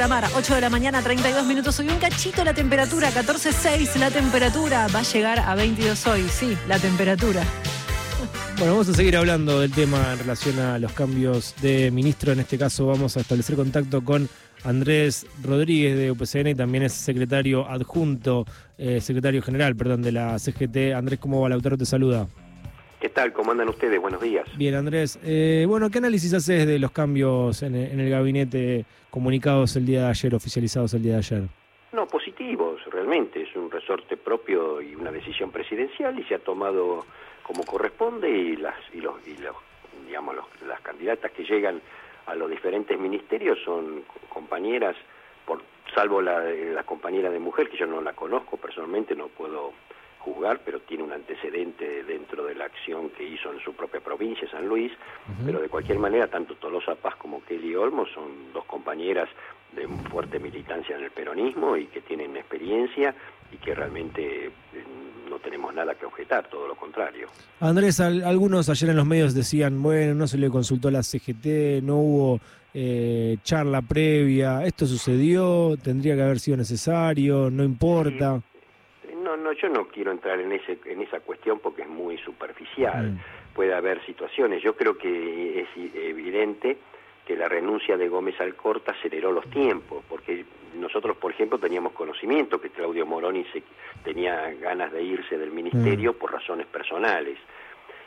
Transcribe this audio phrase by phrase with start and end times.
[0.00, 1.78] Programar 8 de la mañana, 32 minutos.
[1.78, 4.86] Hoy un cachito la temperatura, 14.6 la temperatura.
[4.88, 7.42] Va a llegar a 22 hoy, sí, la temperatura.
[8.56, 12.32] Bueno, vamos a seguir hablando del tema en relación a los cambios de ministro.
[12.32, 14.26] En este caso vamos a establecer contacto con
[14.64, 18.46] Andrés Rodríguez de UPCN y también es secretario adjunto,
[18.78, 20.94] eh, secretario general, perdón, de la CGT.
[20.94, 21.50] Andrés, ¿cómo va?
[21.50, 22.26] Lautaro te saluda.
[23.10, 23.32] ¿Qué tal?
[23.32, 24.00] ¿Cómo andan ustedes?
[24.00, 24.46] Buenos días.
[24.56, 25.18] Bien, Andrés.
[25.24, 29.84] Eh, bueno, ¿qué análisis haces de los cambios en el, en el gabinete comunicados el
[29.84, 31.42] día de ayer, oficializados el día de ayer?
[31.90, 33.42] No, positivos, realmente.
[33.42, 37.04] Es un resorte propio y una decisión presidencial y se ha tomado
[37.42, 39.56] como corresponde y las y los, y los
[40.06, 41.80] digamos los, las candidatas que llegan
[42.26, 44.94] a los diferentes ministerios son compañeras
[45.44, 45.60] por
[45.92, 49.72] salvo la, la compañera de mujer que yo no la conozco personalmente no puedo
[50.20, 54.48] juzgar, pero tiene un antecedente dentro de la acción que hizo en su propia provincia,
[54.50, 54.92] San Luis,
[55.44, 59.28] pero de cualquier manera, tanto Tolosa Paz como Kelly Olmos son dos compañeras
[59.74, 63.14] de fuerte militancia en el peronismo y que tienen experiencia
[63.52, 64.50] y que realmente eh,
[65.28, 67.28] no tenemos nada que objetar, todo lo contrario.
[67.60, 71.82] Andrés, algunos ayer en los medios decían, bueno, no se le consultó a la CGT,
[71.82, 72.40] no hubo
[72.74, 78.42] eh, charla previa, esto sucedió, tendría que haber sido necesario, no importa.
[79.42, 83.12] No, yo no quiero entrar en ese en esa cuestión porque es muy superficial.
[83.12, 83.18] Mm.
[83.54, 84.62] Puede haber situaciones.
[84.62, 86.78] Yo creo que es evidente
[87.26, 92.60] que la renuncia de Gómez Alcorta aceleró los tiempos, porque nosotros, por ejemplo, teníamos conocimiento
[92.60, 93.62] que Claudio Moroni se,
[94.02, 96.16] tenía ganas de irse del ministerio mm.
[96.16, 97.38] por razones personales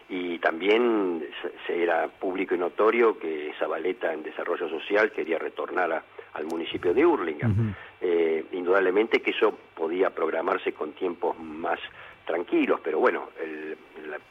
[0.09, 1.25] y también
[1.65, 7.05] se era público y notorio que Zabaleta en Desarrollo Social quería retornar al municipio de
[7.05, 7.73] Hurlingham.
[8.01, 11.79] eh, indudablemente que eso podía programarse con tiempos más
[12.25, 13.78] tranquilos, pero bueno, el,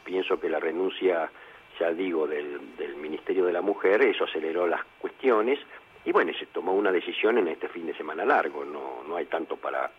[0.02, 1.30] pienso que la renuncia,
[1.78, 5.58] ya digo, del, del Ministerio de la Mujer, eso aceleró las cuestiones
[6.04, 9.26] y bueno, se tomó una decisión en este fin de semana largo, no, no hay
[9.26, 9.90] tanto para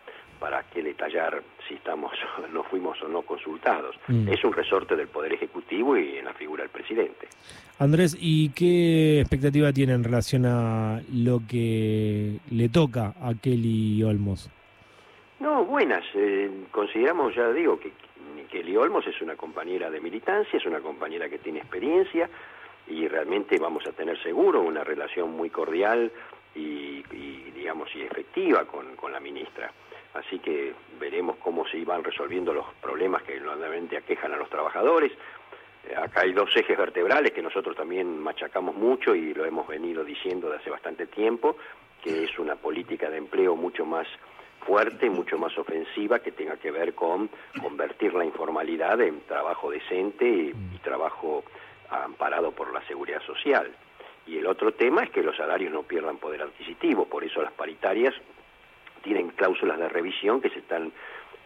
[0.43, 2.11] para qué detallar si estamos
[2.51, 3.95] no fuimos o no consultados.
[4.09, 4.27] Mm.
[4.27, 7.29] Es un resorte del Poder Ejecutivo y en la figura del presidente.
[7.79, 14.49] Andrés, ¿y qué expectativa tiene en relación a lo que le toca a Kelly Olmos?
[15.39, 16.03] No, buenas.
[16.13, 17.93] Eh, consideramos, ya digo, que
[18.51, 22.29] Kelly Olmos es una compañera de militancia, es una compañera que tiene experiencia
[22.89, 26.11] y realmente vamos a tener seguro una relación muy cordial
[26.53, 29.71] y, y digamos, y efectiva con, con la ministra
[30.13, 35.11] así que veremos cómo se van resolviendo los problemas que normalmente aquejan a los trabajadores.
[35.87, 40.03] Eh, acá hay dos ejes vertebrales que nosotros también machacamos mucho y lo hemos venido
[40.03, 41.57] diciendo de hace bastante tiempo,
[42.03, 44.07] que es una política de empleo mucho más
[44.65, 47.29] fuerte, mucho más ofensiva, que tenga que ver con
[47.61, 51.43] convertir la informalidad en trabajo decente y, y trabajo
[51.89, 53.69] amparado por la seguridad social.
[54.25, 57.51] Y el otro tema es que los salarios no pierdan poder adquisitivo, por eso las
[57.51, 58.13] paritarias
[59.03, 60.91] tienen cláusulas de revisión que se están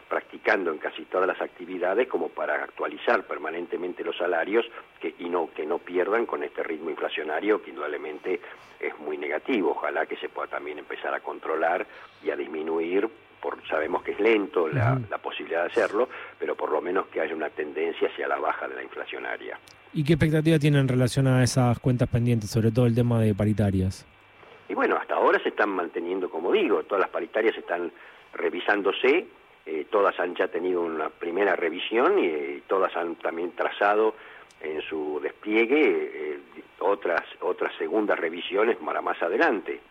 [0.07, 4.65] practicando en casi todas las actividades como para actualizar permanentemente los salarios
[5.01, 8.39] que, y no que no pierdan con este ritmo inflacionario que indudablemente
[8.80, 9.71] es muy negativo.
[9.71, 11.86] Ojalá que se pueda también empezar a controlar
[12.24, 13.09] y a disminuir.
[13.42, 15.10] Por, sabemos que es lento la, uh -huh.
[15.10, 18.68] la posibilidad de hacerlo, pero por lo menos que haya una tendencia hacia la baja
[18.68, 19.60] de la inflacionaria.
[19.94, 23.36] ¿Y qué expectativa tiene en relación a esas cuentas pendientes, sobre todo el tema de
[23.36, 24.07] paritarias?
[24.69, 27.92] Y bueno, hasta ahora se están manteniendo, como digo, todas las paritarias están
[28.34, 29.28] revisándose,
[29.66, 34.16] eh, todas han ya tenido una primera revisión y eh, todas han también trazado
[34.62, 36.40] en su despliegue eh,
[36.80, 39.81] otras otras segundas revisiones para más adelante.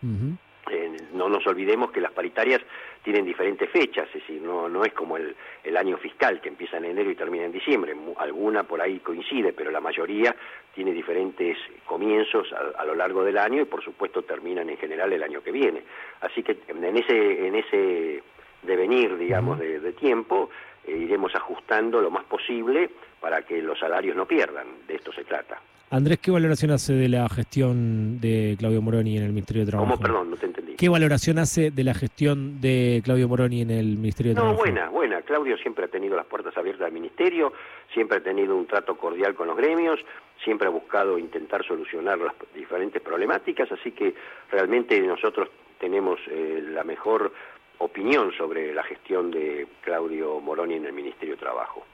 [0.71, 2.61] Eh, no nos olvidemos que las paritarias
[3.03, 6.77] tienen diferentes fechas, es decir, no, no es como el, el, año fiscal que empieza
[6.77, 10.35] en enero y termina en diciembre, alguna por ahí coincide, pero la mayoría
[10.75, 15.13] tiene diferentes comienzos a, a, lo largo del año y por supuesto terminan en general
[15.13, 15.83] el año que viene.
[16.21, 18.23] Así que en ese, en ese
[18.63, 20.49] devenir, digamos, de, de tiempo,
[20.85, 22.89] eh, iremos ajustando lo más posible
[23.19, 25.59] para que los salarios no pierdan, de esto se trata.
[25.89, 29.89] Andrés, ¿qué valoración hace de la gestión de Claudio Moroni en el Ministerio de Trabajo?
[29.89, 30.01] ¿Cómo?
[30.01, 30.56] Perdón, no te entendí.
[30.77, 34.57] ¿Qué valoración hace de la gestión de Claudio Moroni en el Ministerio de no, Trabajo?
[34.57, 35.21] No, buena, buena.
[35.23, 37.51] Claudio siempre ha tenido las puertas abiertas al Ministerio,
[37.91, 39.99] siempre ha tenido un trato cordial con los gremios,
[40.43, 44.13] siempre ha buscado intentar solucionar las diferentes problemáticas, así que
[44.51, 47.33] realmente nosotros tenemos eh, la mejor
[47.79, 51.85] opinión sobre la gestión de Claudio Moroni en el Ministerio de Trabajo.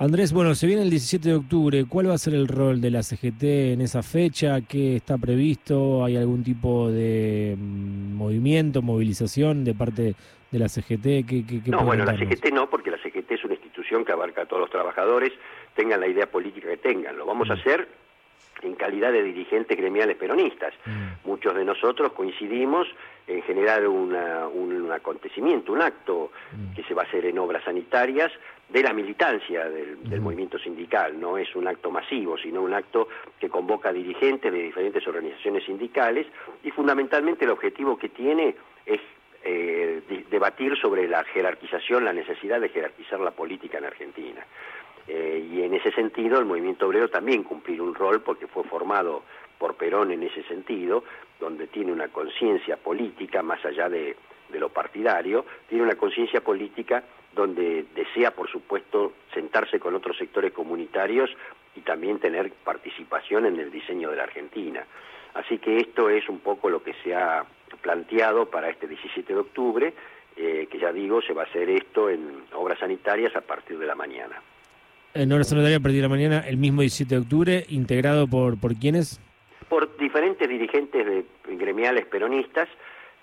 [0.00, 1.84] Andrés, bueno, se viene el 17 de octubre.
[1.88, 3.42] ¿Cuál va a ser el rol de la CGT
[3.72, 4.60] en esa fecha?
[4.60, 6.04] ¿Qué está previsto?
[6.04, 10.14] ¿Hay algún tipo de mm, movimiento, movilización de parte
[10.52, 11.26] de la CGT?
[11.26, 14.12] ¿Qué, qué, qué no, bueno, la CGT no, porque la CGT es una institución que
[14.12, 15.32] abarca a todos los trabajadores,
[15.74, 17.16] tengan la idea política que tengan.
[17.16, 17.88] Lo vamos a hacer
[18.62, 20.74] en calidad de dirigentes gremiales peronistas.
[20.86, 21.28] Mm.
[21.28, 22.88] Muchos de nosotros coincidimos
[23.26, 26.74] en generar una- un acontecimiento, un acto Mm.
[26.74, 28.32] que se va a hacer en obras sanitarias
[28.68, 30.22] de la militancia del, del Ujú.
[30.24, 31.18] movimiento sindical.
[31.18, 33.08] No es un acto masivo, sino un acto
[33.40, 36.26] que convoca dirigentes de diferentes organizaciones sindicales
[36.62, 39.00] y fundamentalmente el objetivo que tiene es
[39.44, 44.44] eh, debatir sobre la jerarquización, la necesidad de jerarquizar la política en Argentina.
[45.08, 49.22] Eh, y en ese sentido el movimiento obrero también cumplir un rol porque fue formado
[49.58, 51.02] por Perón en ese sentido,
[51.40, 54.16] donde tiene una conciencia política más allá de,
[54.52, 57.02] lo partidario, tiene una conciencia política
[57.34, 61.30] donde desea, por supuesto, sentarse con otros sectores comunitarios
[61.74, 64.84] y también tener participación en el diseño de la Argentina.
[65.34, 67.44] Así que esto es un poco lo que se ha
[67.80, 69.94] planteado para este 17 de octubre,
[70.36, 73.86] eh, que ya digo, se va a hacer esto en obras sanitarias a partir de
[73.86, 74.40] la mañana.
[75.18, 78.56] En hora sanitaria a partir de la mañana, el mismo 17 de octubre, integrado por,
[78.60, 79.20] por quiénes?
[79.68, 81.24] por diferentes dirigentes de,
[81.56, 82.68] gremiales peronistas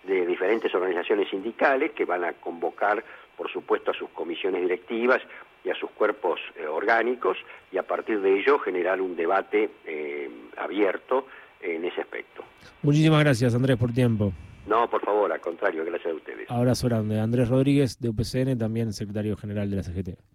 [0.04, 3.02] de diferentes organizaciones sindicales que van a convocar,
[3.38, 5.22] por supuesto, a sus comisiones directivas
[5.64, 7.38] y a sus cuerpos eh, orgánicos
[7.72, 11.28] y a partir de ello generar un debate eh, abierto
[11.62, 12.44] en ese aspecto.
[12.84, 14.34] Muchísimas gracias, Andrés, por tiempo.
[14.68, 16.52] No, por favor, al contrario, gracias a ustedes.
[16.52, 17.22] Abrazo grande.
[17.22, 20.35] Andrés Rodríguez, de UPCN, también secretario general de la CGT.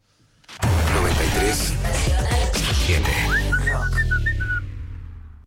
[1.50, 1.74] 93
[2.86, 3.39] 7